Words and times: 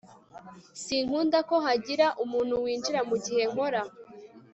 Sinkunda 0.83 1.37
ko 1.49 1.55
hagira 1.65 2.05
umuntu 2.23 2.53
winjira 2.63 2.99
mugihe 3.09 3.43
nkora 3.51 3.81